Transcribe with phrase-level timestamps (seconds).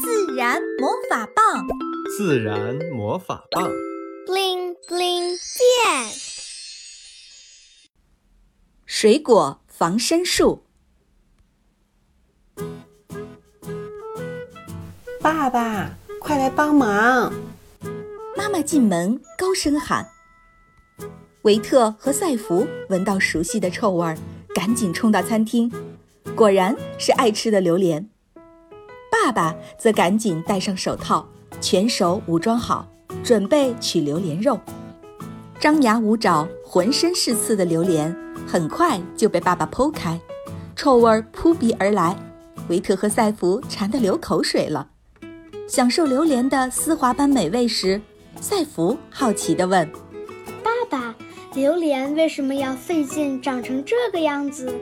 [0.00, 1.66] 自然魔法棒，
[2.16, 3.68] 自然魔法棒
[4.26, 6.12] ，bling bling 变。
[8.86, 10.62] 水果防身术。
[15.20, 15.90] 爸爸，
[16.20, 17.32] 快来帮忙！
[18.36, 20.08] 妈妈进门，高声喊。
[21.42, 24.16] 维特和赛弗闻到熟悉的臭味儿，
[24.54, 25.72] 赶紧冲到餐厅，
[26.36, 28.08] 果然是爱吃的榴莲。
[29.24, 31.26] 爸爸则赶紧戴上手套，
[31.60, 32.88] 全手武装好，
[33.22, 34.58] 准备取榴莲肉。
[35.58, 38.14] 张牙舞爪、浑身是刺的榴莲
[38.46, 40.18] 很快就被爸爸剖开，
[40.76, 42.16] 臭味扑鼻而来。
[42.68, 44.88] 维特和赛弗馋得流口水了。
[45.66, 48.00] 享受榴莲的丝滑般美味时，
[48.40, 49.86] 赛弗好奇地问
[50.62, 51.14] ：“爸爸，
[51.54, 54.72] 榴莲为什么要费劲长成这个样子？”“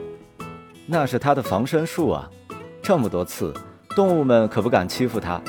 [0.85, 2.29] 那是它的防身术啊，
[2.81, 3.53] 这么多刺。”
[3.97, 5.41] 动物们可不敢欺负它，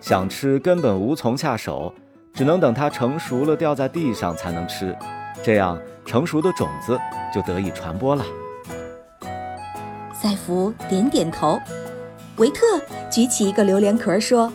[0.00, 1.92] 想吃根本无从下手，
[2.32, 4.96] 只能等它成熟了掉在地上才能吃，
[5.42, 6.96] 这样成熟的种子
[7.34, 8.24] 就得以传播了。
[10.14, 11.58] 赛弗点点头，
[12.36, 12.80] 维特
[13.10, 14.52] 举起一个榴莲壳说：“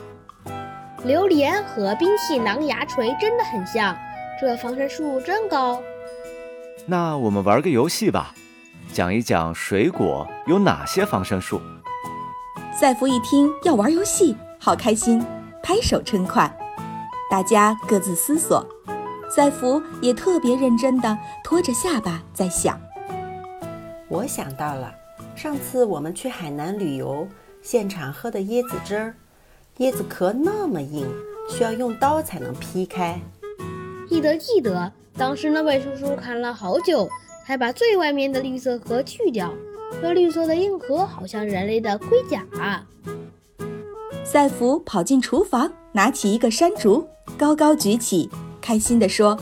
[1.03, 3.93] 榴莲和兵器狼牙锤真的很像，
[4.39, 5.77] 这防身术真高。”
[6.87, 8.33] 那我们玩个游戏吧，
[8.93, 11.59] 讲一讲水果有哪些防身术。
[12.81, 15.23] 赛弗一听要玩游戏，好开心，
[15.61, 16.51] 拍手称快。
[17.29, 18.65] 大家各自思索，
[19.29, 22.81] 赛福也特别认真地托着下巴在想。
[24.09, 24.91] 我想到了，
[25.35, 27.27] 上次我们去海南旅游，
[27.61, 29.13] 现场喝的椰子汁儿，
[29.77, 31.07] 椰子壳那么硬，
[31.51, 33.21] 需要用刀才能劈开。
[34.09, 37.07] 记得记得，当时那位叔叔砍了好久，
[37.45, 39.53] 才把最外面的绿色壳去掉。
[39.99, 42.45] 这绿色的硬壳好像人类的盔甲。
[44.23, 47.05] 赛弗跑进厨房，拿起一个山竹，
[47.37, 48.29] 高高举起，
[48.61, 49.37] 开心地说：“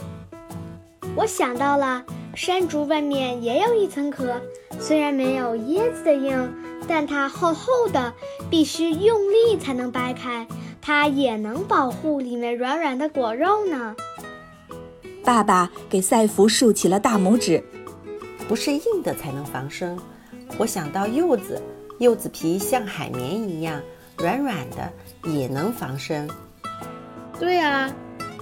[1.14, 4.40] 我想到了，山竹外面也有一层壳，
[4.80, 6.52] 虽然没有椰子的硬，
[6.88, 8.12] 但它厚厚的，
[8.50, 10.46] 必须用力才能掰开。
[10.82, 13.94] 它也能保护里面软软的果肉呢。”
[15.22, 17.62] 爸爸给赛弗竖起了大拇指
[18.48, 19.96] ：“不是硬的才能防身。”
[20.58, 21.60] 我想到柚子，
[21.98, 23.80] 柚子皮像海绵一样
[24.18, 24.92] 软软的，
[25.24, 26.28] 也能防身。
[27.38, 27.90] 对啊，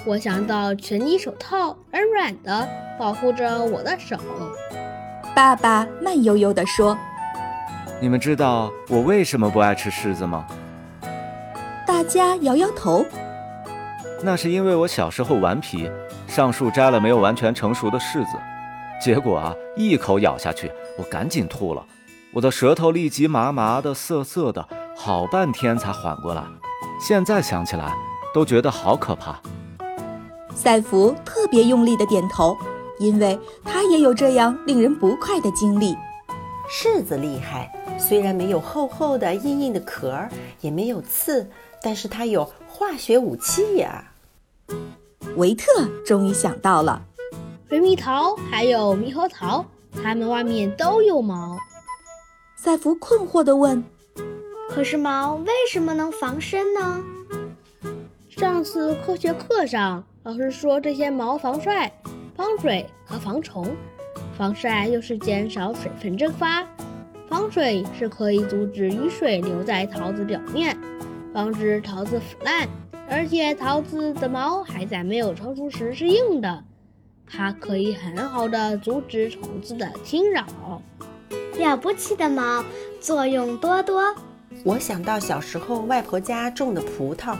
[0.05, 4.17] 我想到拳击手套软软的，保护着我的手。
[5.35, 6.99] 爸爸慢悠悠地说
[8.03, 10.45] ：“你们知道我为什么不爱吃柿子吗？”
[11.87, 13.05] 大家摇摇头。
[14.21, 15.89] 那是因为我小时候顽皮，
[16.27, 18.37] 上树摘了没有完全成熟的柿子，
[19.01, 21.87] 结果啊，一口咬下去，我赶紧吐了。
[22.35, 26.45] 我的舌头立即麻麻的、涩涩的，好半天才缓过来。
[27.01, 27.97] 现在想起来，
[28.35, 29.41] 都觉得好可怕。
[30.55, 32.57] 赛福特别用力的点头，
[32.99, 35.97] 因为他也有这样令人不快的经历。
[36.71, 40.29] 柿子厉害，虽然没有厚厚的、硬硬的壳儿，
[40.61, 41.49] 也没有刺，
[41.83, 44.05] 但是它有化学武器呀。
[45.37, 45.65] 维特
[46.05, 47.01] 终于想到了，
[47.71, 49.65] 水蜜桃还有猕猴桃，
[50.03, 51.57] 它们外面都有毛。
[52.69, 53.83] 赛弗困惑地问
[54.69, 57.03] ：“可是毛为什么能防身呢？”
[58.29, 61.91] 上次科学课上，老师说这些毛防晒、
[62.37, 63.75] 防水和防虫。
[64.37, 66.63] 防晒就是减少水分蒸发，
[67.27, 70.77] 防水是可以阻止雨水留在桃子表面，
[71.33, 72.69] 防止桃子腐烂。
[73.09, 76.65] 而且桃子的毛还在没有成熟时是硬的，
[77.27, 80.45] 它可以很好的阻止虫子的侵扰。
[81.59, 82.65] 了不起的毛，
[83.01, 84.15] 作用多多。
[84.65, 87.37] 我想到小时候外婆家种的葡萄，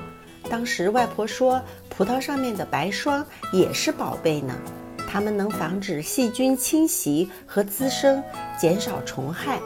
[0.51, 4.55] 当时外婆说葡萄上面的白霜也是宝贝呢，
[5.09, 8.23] 它们能防止细菌侵袭和滋生，
[8.59, 9.59] 减少虫害。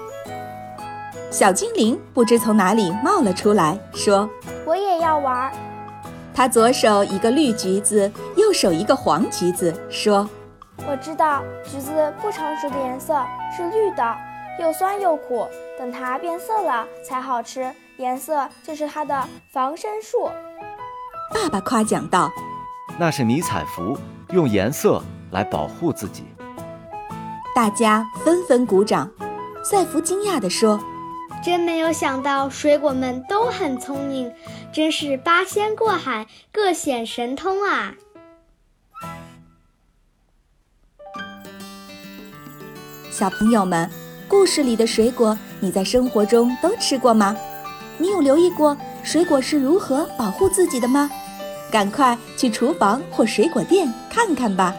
[1.31, 4.29] 小精灵不知从哪里冒了出来，说
[4.67, 5.51] ：“我也要玩。”
[6.35, 10.29] 他左手一个绿橘子，右手一个黄橘子，说
[10.87, 13.15] ：“我知道橘子不成熟的颜色
[13.57, 14.17] 是绿的。”
[14.59, 17.75] 又酸又苦，等它变色了才好吃。
[17.99, 20.31] 颜色就是它的防身术。
[21.33, 22.31] 爸爸夸奖道
[22.99, 23.97] ：“那是迷彩服，
[24.31, 26.25] 用颜色来保护自己。”
[27.55, 29.11] 大家纷纷鼓掌。
[29.63, 30.81] 赛弗惊讶地说
[31.45, 34.35] ：“真没有想到，水果们都很聪明，
[34.73, 37.95] 真是八仙过海，各显神通啊！”
[43.11, 44.02] 小朋友们。
[44.33, 47.37] 故事里的水果，你在生活中都吃过吗？
[47.99, 51.11] 你有留意过水果是如何保护自己的吗？
[51.71, 54.75] 赶快去厨房或水果店看看吧。